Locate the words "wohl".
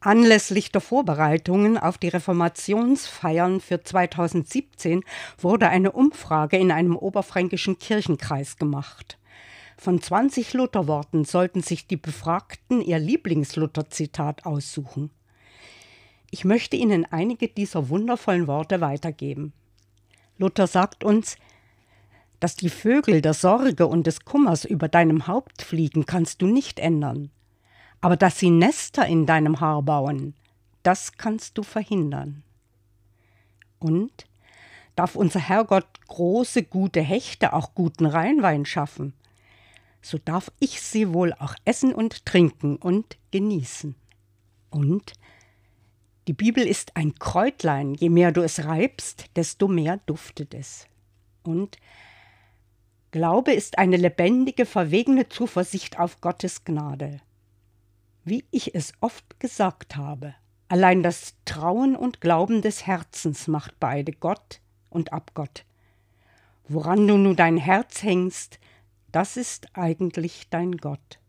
41.12-41.32